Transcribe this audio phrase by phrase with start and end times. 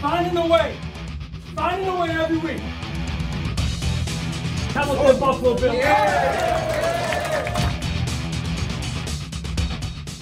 [0.00, 0.76] finding a way,
[1.54, 2.60] finding a way every week.
[4.72, 5.74] Hamilton Buffalo Bills.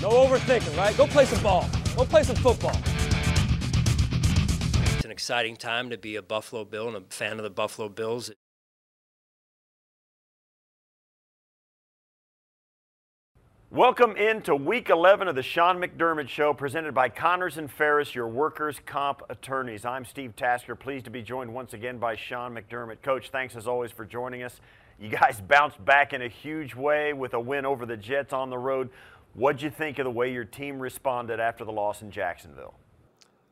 [0.01, 0.97] No overthinking, right?
[0.97, 1.69] Go play some ball.
[1.97, 2.79] Go play some football.
[4.95, 7.89] It's an exciting time to be a Buffalo Bill and a fan of the Buffalo
[7.89, 8.31] Bills.
[13.77, 18.27] Welcome into week 11 of the Sean McDermott Show, presented by Connors and Ferris, your
[18.27, 19.85] workers' comp attorneys.
[19.85, 23.03] I'm Steve Tasker, pleased to be joined once again by Sean McDermott.
[23.03, 24.63] Coach, thanks as always for joining us.
[24.99, 28.49] You guys bounced back in a huge way with a win over the Jets on
[28.49, 28.89] the road.
[29.35, 32.77] What'd you think of the way your team responded after the loss in Jacksonville?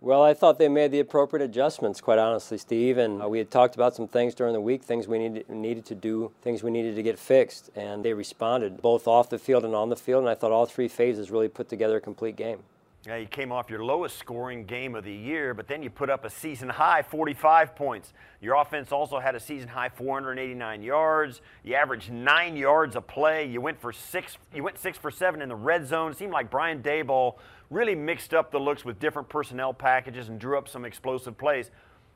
[0.04, 2.98] Well, I thought they made the appropriate adjustments, quite honestly, Steve.
[2.98, 5.86] And uh, we had talked about some things during the week, things we needed, needed
[5.86, 7.70] to do, things we needed to get fixed.
[7.74, 10.20] And they responded both off the field and on the field.
[10.20, 12.58] And I thought all three phases really put together a complete game.
[13.06, 16.08] Yeah, you came off your lowest scoring game of the year, but then you put
[16.08, 18.14] up a season high 45 points.
[18.40, 21.42] Your offense also had a season high 489 yards.
[21.64, 23.44] You averaged nine yards a play.
[23.44, 24.38] You went for six.
[24.54, 26.12] You went six for seven in the red zone.
[26.12, 27.34] It seemed like Brian Daboll
[27.68, 31.70] really mixed up the looks with different personnel packages and drew up some explosive plays.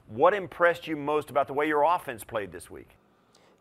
[0.07, 2.97] What impressed you most about the way your offense played this week?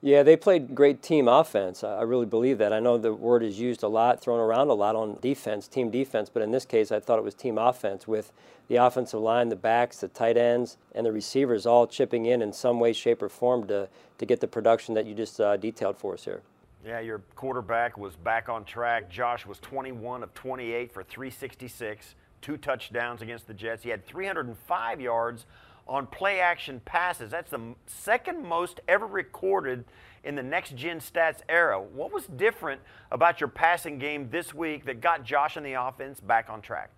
[0.01, 1.83] Yeah, they played great team offense.
[1.83, 2.71] I really believe that.
[2.71, 5.89] I know the word is used a lot, thrown around a lot on defense, team
[5.89, 8.31] defense, but in this case, I thought it was team offense with
[8.67, 12.53] the offensive line, the backs, the tight ends, and the receivers all chipping in in
[12.53, 15.97] some way, shape, or form to, to get the production that you just uh, detailed
[15.97, 16.41] for us here.
[16.85, 19.09] Yeah, your quarterback was back on track.
[19.09, 23.83] Josh was 21 of 28 for 366, two touchdowns against the Jets.
[23.83, 25.47] He had 305 yards
[25.87, 27.31] on play action passes.
[27.31, 29.85] That's the second most ever recorded
[30.23, 31.81] in the next gen stats era.
[31.81, 36.19] What was different about your passing game this week that got Josh and the offense
[36.19, 36.91] back on track?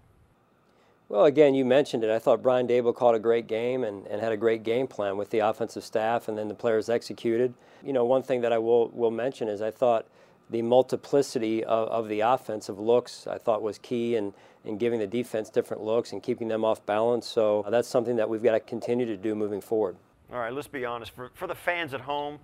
[1.09, 2.11] Well, again, you mentioned it.
[2.11, 5.17] I thought Brian Daboll called a great game and, and had a great game plan
[5.17, 7.55] with the offensive staff, and then the players executed.
[7.83, 10.05] You know, one thing that I will, will mention is I thought
[10.49, 14.33] the multiplicity of, of the offensive looks I thought was key in,
[14.65, 17.27] in giving the defense different looks and keeping them off balance.
[17.27, 19.95] So that's something that we've got to continue to do moving forward.
[20.31, 21.11] All right, let's be honest.
[21.15, 22.39] For, for the fans at home,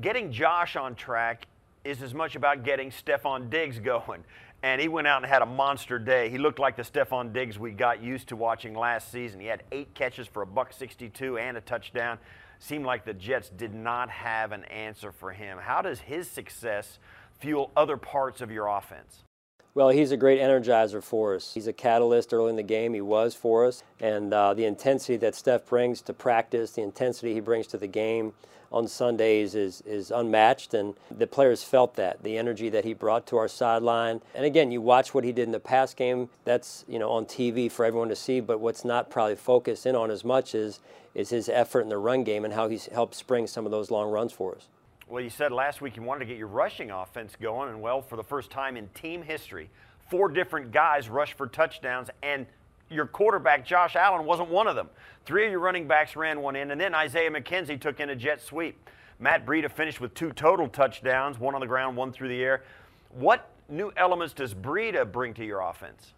[0.00, 1.46] getting Josh on track
[1.84, 4.24] is as much about getting Stefon Diggs going
[4.62, 6.28] and he went out and had a monster day.
[6.28, 9.40] He looked like the Stefon Diggs we got used to watching last season.
[9.40, 12.18] He had eight catches for a buck 62 and a touchdown.
[12.58, 15.56] Seemed like the Jets did not have an answer for him.
[15.58, 16.98] How does his success
[17.40, 19.24] fuel other parts of your offense?
[19.72, 21.54] Well, he's a great energizer for us.
[21.54, 22.92] He's a catalyst early in the game.
[22.92, 23.84] He was for us.
[24.00, 27.86] And uh, the intensity that Steph brings to practice, the intensity he brings to the
[27.86, 28.32] game
[28.72, 30.74] on Sundays is, is unmatched.
[30.74, 34.20] And the players felt that, the energy that he brought to our sideline.
[34.34, 36.30] And again, you watch what he did in the past game.
[36.44, 38.40] That's, you know, on TV for everyone to see.
[38.40, 40.80] But what's not probably focused in on as much is,
[41.14, 43.92] is his effort in the run game and how he's helped spring some of those
[43.92, 44.66] long runs for us.
[45.10, 48.00] Well, you said last week you wanted to get your rushing offense going, and well,
[48.00, 49.68] for the first time in team history,
[50.08, 52.46] four different guys rushed for touchdowns, and
[52.88, 54.88] your quarterback, Josh Allen, wasn't one of them.
[55.26, 58.14] Three of your running backs ran one in, and then Isaiah McKenzie took in a
[58.14, 58.88] jet sweep.
[59.18, 62.62] Matt Breida finished with two total touchdowns, one on the ground, one through the air.
[63.08, 66.12] What new elements does Breida bring to your offense?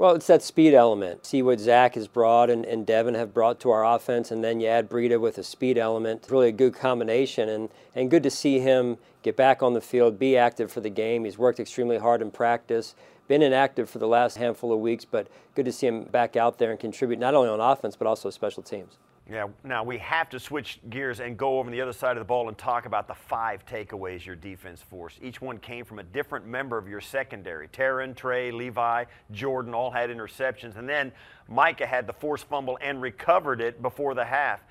[0.00, 1.26] Well, it's that speed element.
[1.26, 4.58] See what Zach has brought and, and Devin have brought to our offense, and then
[4.58, 6.22] you add Breida with a speed element.
[6.22, 9.80] It's really a good combination, and, and good to see him get back on the
[9.82, 11.26] field, be active for the game.
[11.26, 12.94] He's worked extremely hard in practice,
[13.28, 16.56] been inactive for the last handful of weeks, but good to see him back out
[16.56, 18.96] there and contribute not only on offense, but also special teams.
[19.30, 22.24] Yeah, now we have to switch gears and go over the other side of the
[22.24, 25.22] ball and talk about the five takeaways your defense forced.
[25.22, 27.68] Each one came from a different member of your secondary.
[27.68, 30.76] Taron, Trey, Levi, Jordan all had interceptions.
[30.76, 31.12] And then
[31.48, 34.64] Micah had the forced fumble and recovered it before the half.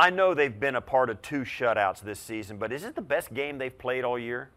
[0.00, 3.02] I know they've been a part of two shutouts this season, but is it the
[3.02, 4.50] best game they've played all year?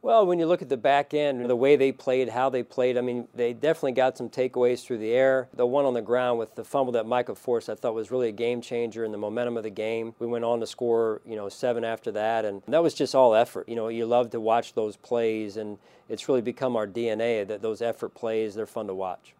[0.00, 2.96] Well, when you look at the back end, the way they played, how they played,
[2.96, 5.48] I mean, they definitely got some takeaways through the air.
[5.54, 8.28] The one on the ground with the fumble that Micah forced, I thought was really
[8.28, 10.14] a game changer in the momentum of the game.
[10.20, 13.34] We went on to score, you know, seven after that, and that was just all
[13.34, 13.68] effort.
[13.68, 15.78] You know, you love to watch those plays, and
[16.08, 19.34] it's really become our DNA that those effort plays, they're fun to watch.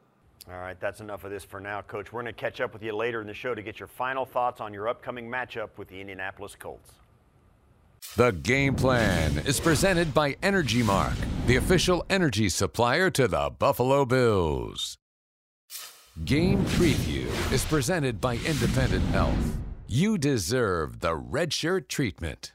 [0.51, 2.13] All right, that's enough of this for now, Coach.
[2.13, 4.25] We're going to catch up with you later in the show to get your final
[4.25, 6.91] thoughts on your upcoming matchup with the Indianapolis Colts.
[8.17, 11.15] The game plan is presented by Energy Mark,
[11.47, 14.97] the official energy supplier to the Buffalo Bills.
[16.25, 19.57] Game preview is presented by Independent Health.
[19.87, 22.53] You deserve the red shirt treatment.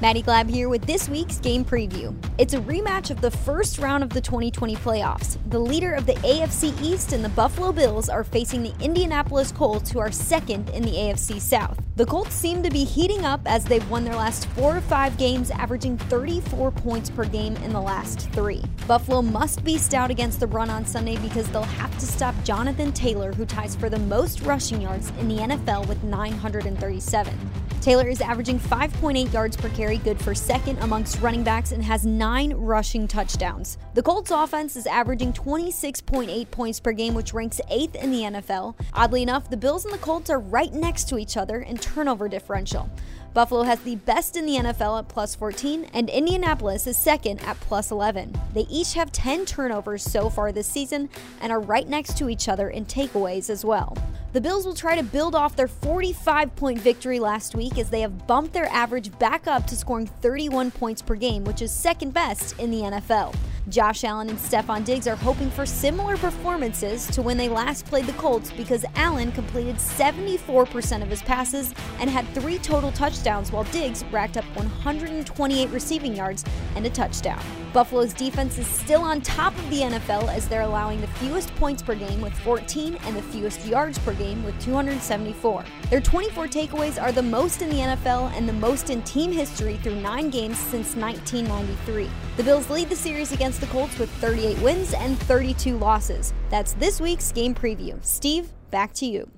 [0.00, 2.16] Maddie Glab here with this week's game preview.
[2.38, 5.36] It's a rematch of the first round of the 2020 playoffs.
[5.50, 9.90] The leader of the AFC East and the Buffalo Bills are facing the Indianapolis Colts,
[9.90, 11.78] who are second in the AFC South.
[11.96, 15.18] The Colts seem to be heating up as they've won their last four or five
[15.18, 18.62] games, averaging 34 points per game in the last three.
[18.86, 22.90] Buffalo must be stout against the run on Sunday because they'll have to stop Jonathan
[22.92, 27.38] Taylor, who ties for the most rushing yards in the NFL with 937.
[27.80, 32.04] Taylor is averaging 5.8 yards per carry, good for second amongst running backs, and has
[32.04, 33.78] nine rushing touchdowns.
[33.94, 38.74] The Colts offense is averaging 26.8 points per game, which ranks eighth in the NFL.
[38.92, 42.28] Oddly enough, the Bills and the Colts are right next to each other in turnover
[42.28, 42.90] differential.
[43.32, 47.58] Buffalo has the best in the NFL at plus 14, and Indianapolis is second at
[47.60, 48.38] plus 11.
[48.52, 51.08] They each have 10 turnovers so far this season
[51.40, 53.96] and are right next to each other in takeaways as well.
[54.32, 58.00] The Bills will try to build off their 45 point victory last week as they
[58.02, 62.14] have bumped their average back up to scoring 31 points per game, which is second
[62.14, 63.34] best in the NFL.
[63.70, 68.06] Josh Allen and Stefon Diggs are hoping for similar performances to when they last played
[68.06, 73.62] the Colts because Allen completed 74% of his passes and had three total touchdowns, while
[73.64, 76.44] Diggs racked up 128 receiving yards
[76.74, 77.40] and a touchdown.
[77.72, 81.80] Buffalo's defense is still on top of the NFL as they're allowing the fewest points
[81.80, 85.64] per game with 14 and the fewest yards per game with 274.
[85.88, 89.76] Their 24 takeaways are the most in the NFL and the most in team history
[89.76, 92.10] through nine games since 1993.
[92.40, 96.32] The Bills lead the series against the Colts with 38 wins and 32 losses.
[96.48, 98.02] That's this week's game preview.
[98.02, 99.28] Steve, back to you.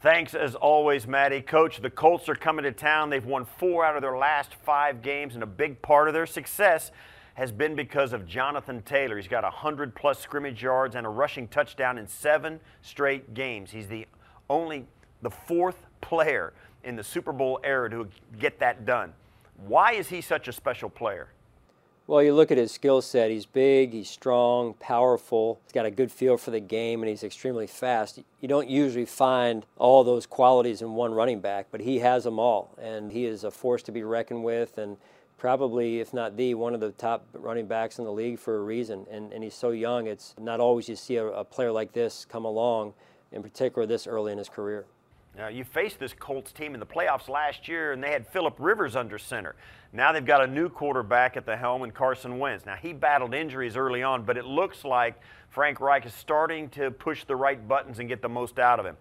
[0.00, 1.42] Thanks as always, Maddie.
[1.42, 3.10] Coach, the Colts are coming to town.
[3.10, 6.24] They've won four out of their last five games, and a big part of their
[6.24, 6.90] success
[7.34, 9.18] has been because of Jonathan Taylor.
[9.18, 13.70] He's got 100 plus scrimmage yards and a rushing touchdown in seven straight games.
[13.70, 14.06] He's the
[14.48, 14.86] only,
[15.20, 18.08] the fourth player in the Super Bowl era to
[18.38, 19.12] get that done.
[19.66, 21.28] Why is he such a special player?
[22.06, 23.30] Well, you look at his skill set.
[23.30, 25.58] He's big, he's strong, powerful.
[25.64, 28.20] He's got a good feel for the game, and he's extremely fast.
[28.42, 32.38] You don't usually find all those qualities in one running back, but he has them
[32.38, 34.76] all, and he is a force to be reckoned with.
[34.76, 34.98] And
[35.38, 38.62] probably, if not the, one of the top running backs in the league for a
[38.62, 39.06] reason.
[39.10, 40.06] And, and he's so young.
[40.06, 42.92] It's not always you see a, a player like this come along,
[43.32, 44.84] in particular this early in his career.
[45.36, 48.54] Now, you faced this Colts team in the playoffs last year, and they had Philip
[48.58, 49.56] Rivers under center.
[49.92, 52.64] Now they've got a new quarterback at the helm in Carson Wentz.
[52.64, 55.20] Now, he battled injuries early on, but it looks like
[55.50, 58.86] Frank Reich is starting to push the right buttons and get the most out of
[58.86, 58.96] him.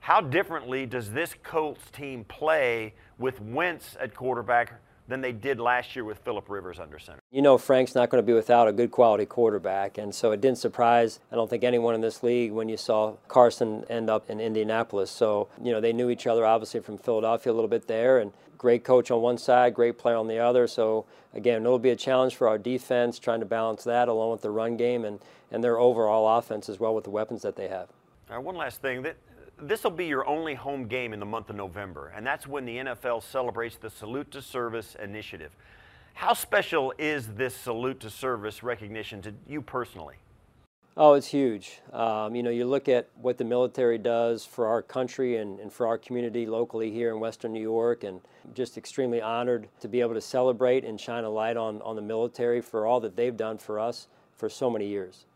[0.00, 4.74] How differently does this Colts team play with Wentz at quarterback
[5.10, 7.18] than they did last year with Philip Rivers under center.
[7.30, 10.40] You know, Frank's not going to be without a good quality quarterback, and so it
[10.40, 14.30] didn't surprise, I don't think, anyone in this league when you saw Carson end up
[14.30, 15.10] in Indianapolis.
[15.10, 18.32] So, you know, they knew each other obviously from Philadelphia a little bit there, and
[18.56, 20.66] great coach on one side, great player on the other.
[20.66, 21.04] So,
[21.34, 24.50] again, it'll be a challenge for our defense trying to balance that along with the
[24.50, 25.18] run game and,
[25.50, 27.88] and their overall offense as well with the weapons that they have.
[28.30, 29.02] All right, one last thing.
[29.02, 29.16] That
[29.62, 32.64] this will be your only home game in the month of November, and that's when
[32.64, 35.50] the NFL celebrates the Salute to Service initiative.
[36.14, 40.16] How special is this Salute to Service recognition to you personally?
[40.96, 41.80] Oh, it's huge.
[41.92, 45.72] Um, you know, you look at what the military does for our country and, and,
[45.72, 48.20] for our community locally here in Western New York, and
[48.54, 52.02] just extremely honored to be able to celebrate and shine a light on, on the
[52.02, 55.26] military for all that they've done for us for so many years.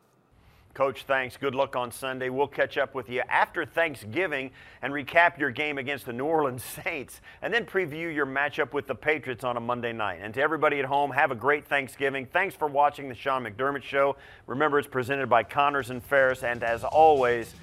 [0.75, 1.37] Coach, thanks.
[1.37, 2.31] Good luck on Sunday.
[2.31, 4.51] We'll catch up with you after Thanksgiving
[4.83, 8.89] and recap your game against the New Orleans Saints and then preview your matchup with
[8.89, 10.19] the Patriots on a Monday night.
[10.21, 12.27] And to everybody at home, have a great Thanksgiving.
[12.27, 14.17] Thanks for watching the Sean McDermott Show.
[14.49, 16.43] Remember, it's presented by Connors and Ferris.
[16.43, 17.55] And as always,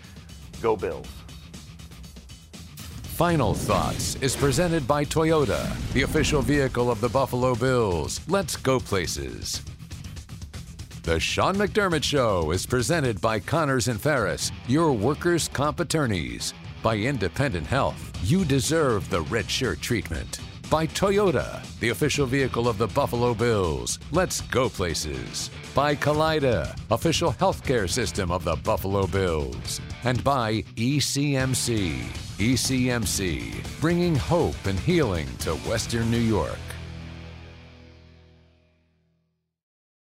[0.62, 1.08] go Bills.
[3.22, 8.22] Final Thoughts is presented by Toyota, the official vehicle of the Buffalo Bills.
[8.30, 9.62] Let's go places.
[11.04, 16.54] The Sean McDermott Show is presented by Connors and Ferris, your workers' comp attorneys.
[16.84, 20.40] By Independent Health, you deserve the red shirt treatment.
[20.70, 23.98] By Toyota, the official vehicle of the Buffalo Bills.
[24.12, 25.50] Let's go places.
[25.74, 29.82] By Kaleida, official healthcare system of the Buffalo Bills.
[30.04, 31.96] And by ECMC.
[32.38, 36.60] ECMC, bringing hope and healing to Western New York.